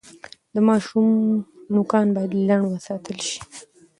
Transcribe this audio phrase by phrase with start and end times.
[0.53, 1.07] د ماشوم
[1.73, 3.39] نوکان باید لنډ وساتل شي۔